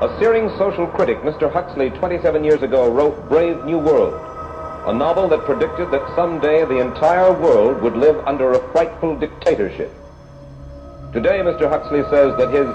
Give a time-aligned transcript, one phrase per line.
[0.00, 1.50] A searing social critic, Mr.
[1.50, 4.14] Huxley, 27 years ago, wrote Brave New World,
[4.88, 9.92] a novel that predicted that someday the entire world would live under a frightful dictatorship.
[11.12, 11.68] Today, Mr.
[11.70, 12.66] Huxley says that his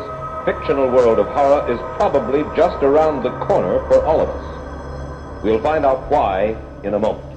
[0.46, 5.44] fictional world of horror is probably just around the corner for all of us.
[5.44, 6.56] We'll find out why
[6.86, 7.29] in a moment.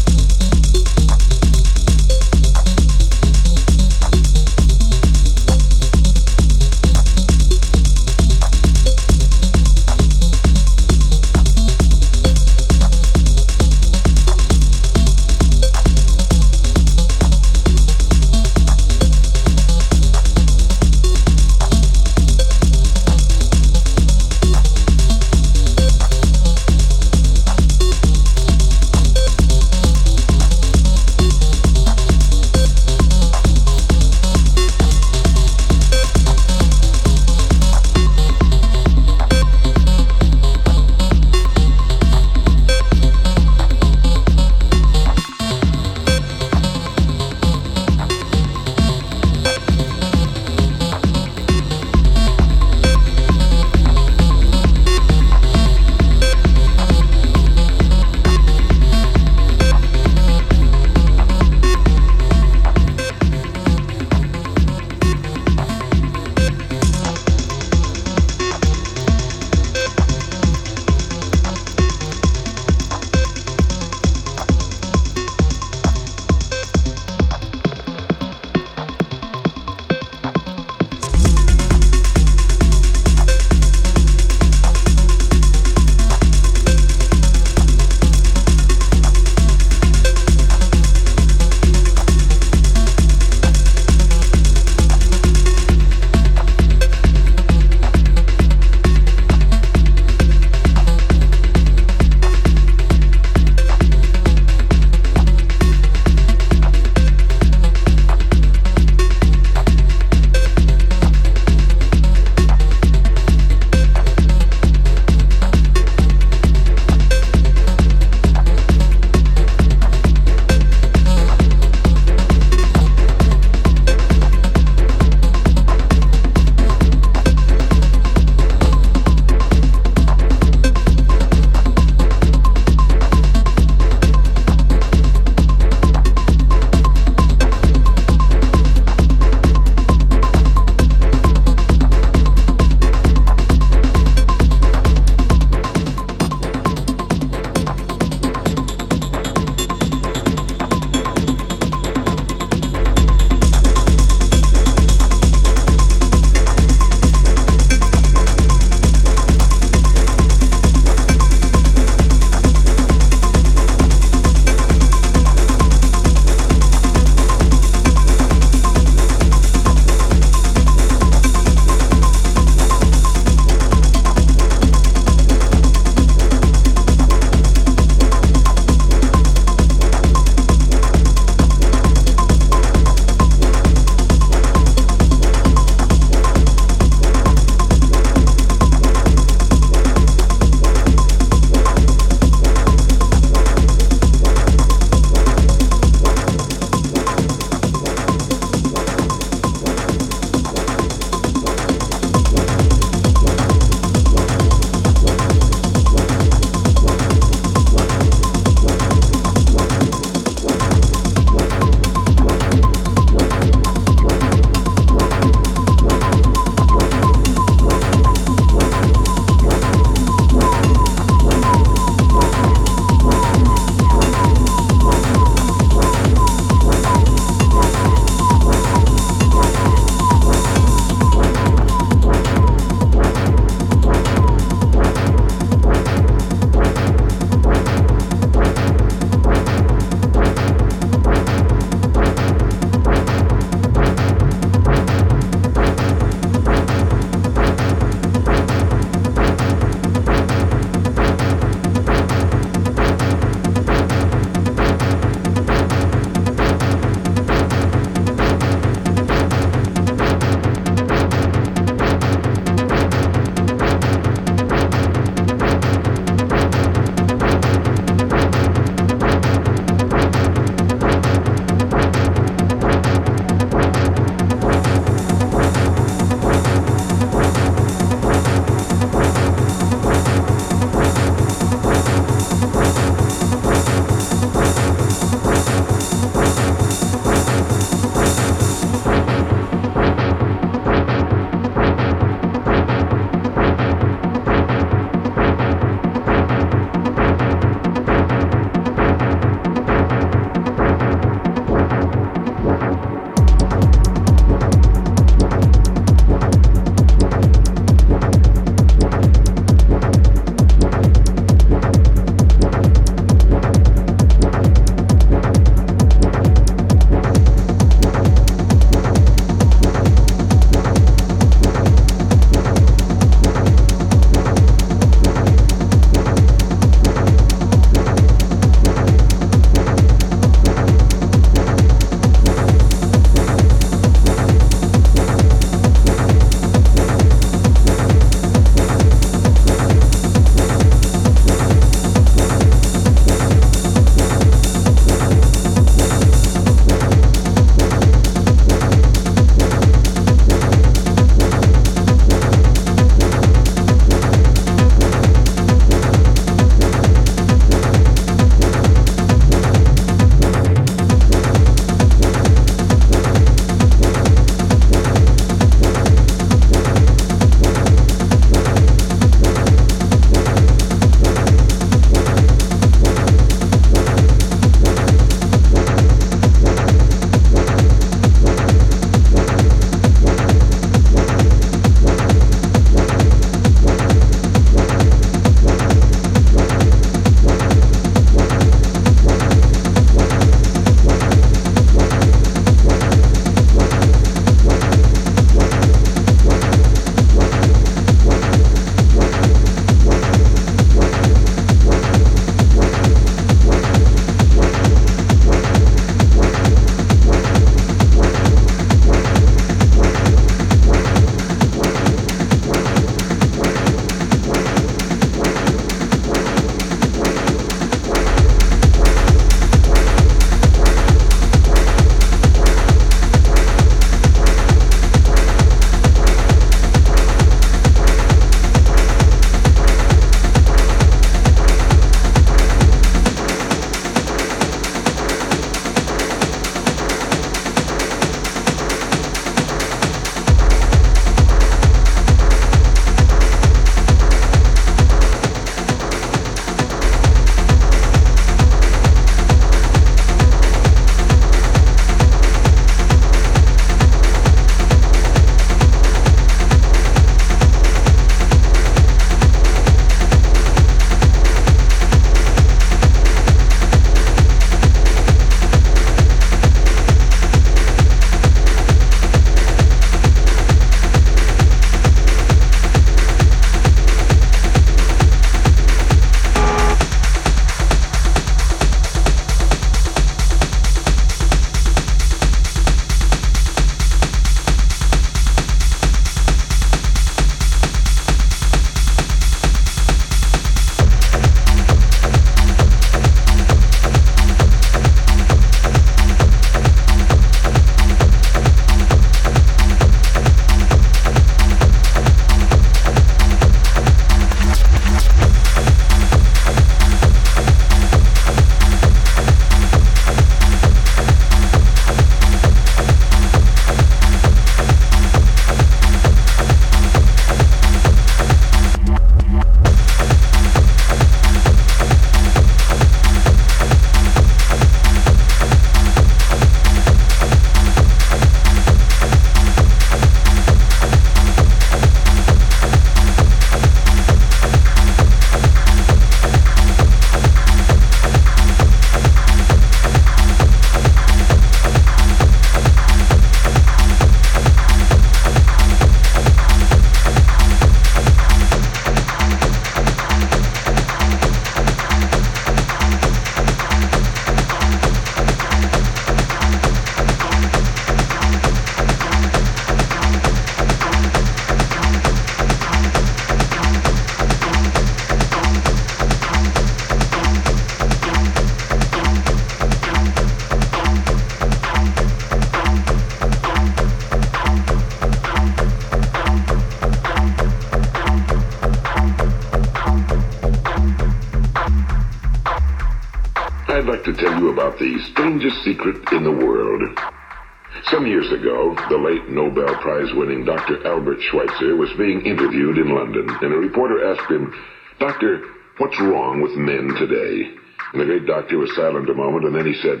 [590.08, 590.86] Prize winning Dr.
[590.86, 594.52] Albert Schweitzer was being interviewed in London, and a reporter asked him,
[594.98, 595.42] Doctor,
[595.78, 597.50] what's wrong with men today?
[597.92, 600.00] And the great doctor was silent a moment, and then he said,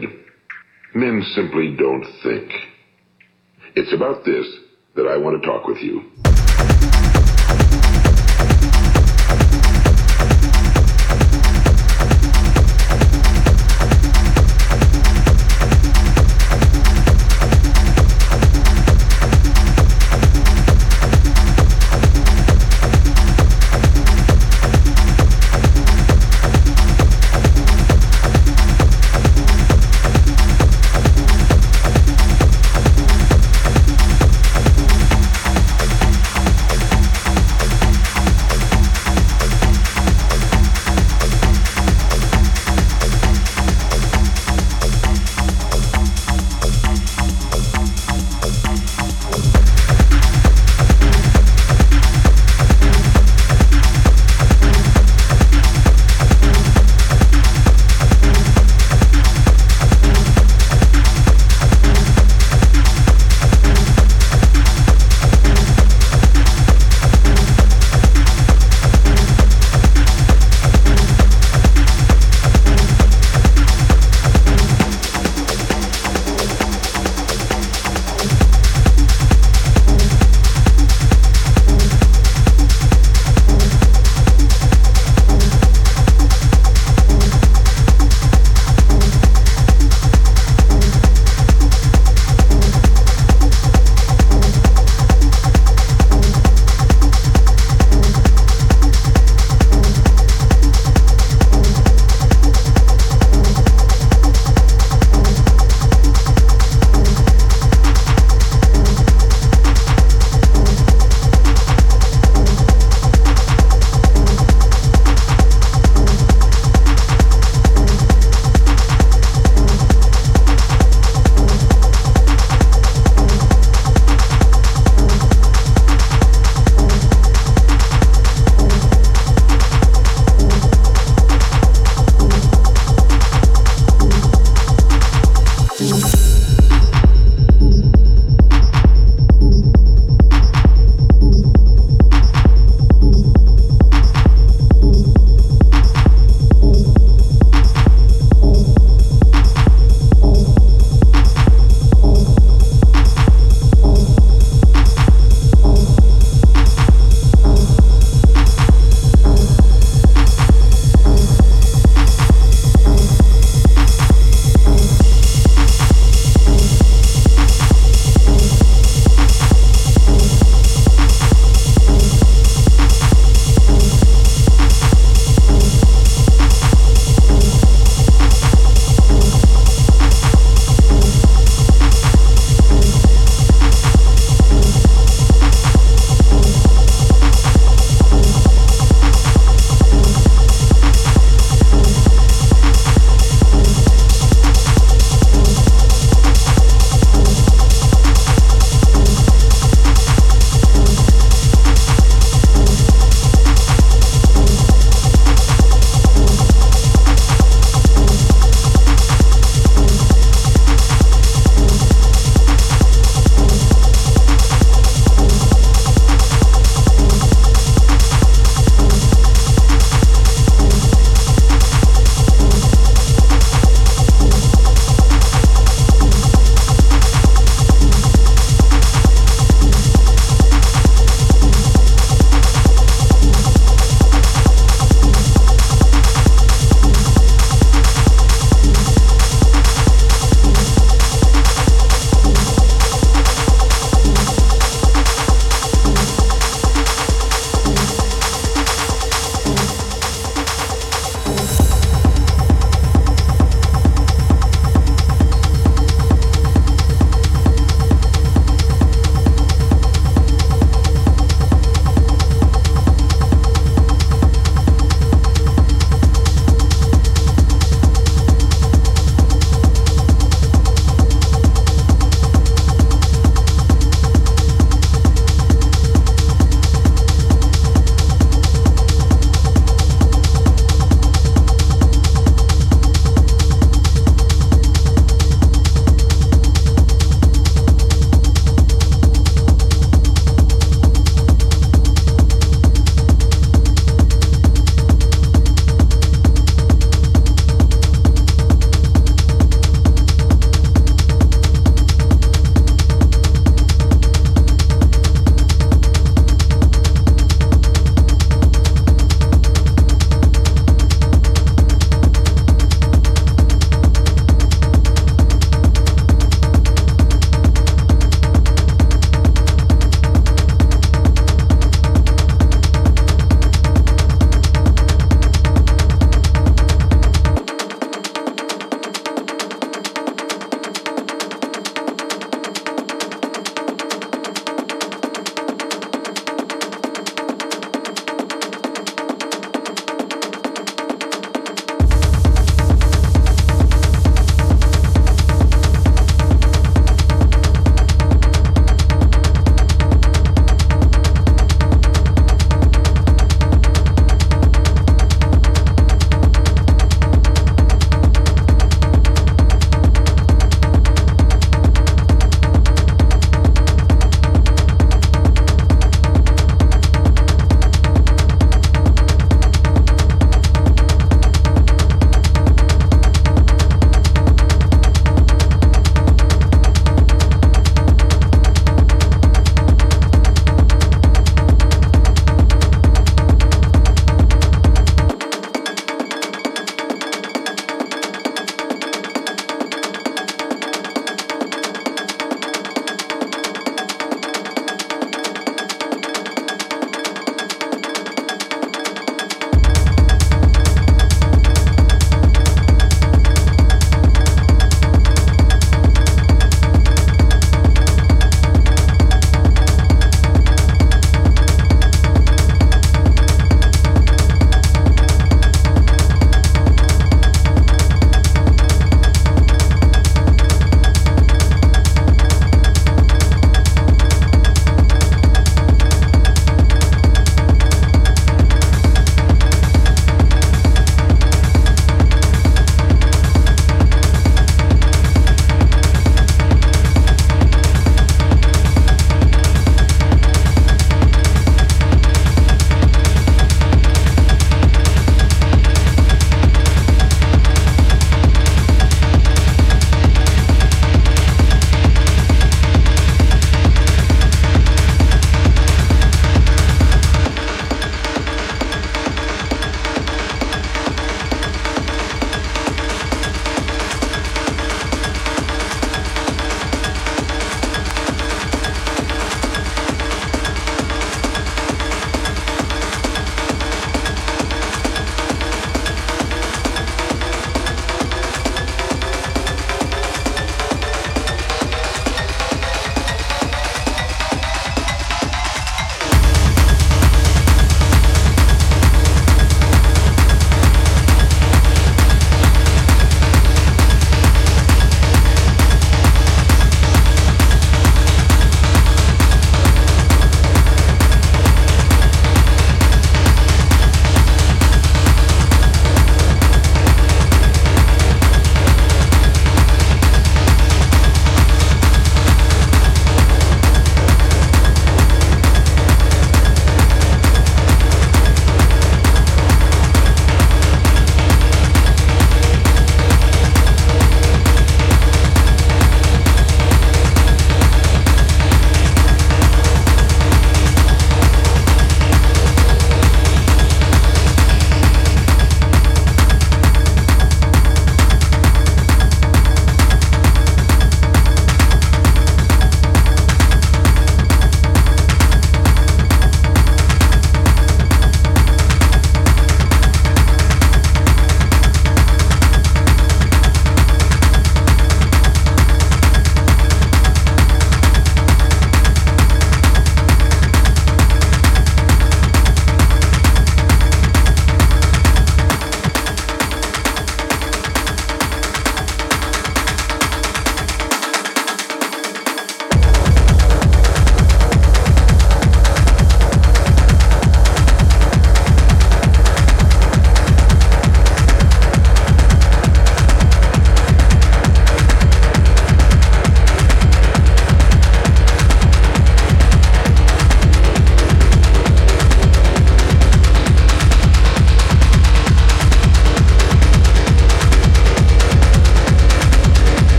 [0.94, 2.50] Men simply don't think.
[3.74, 4.46] It's about this
[4.96, 6.02] that I want to talk with you.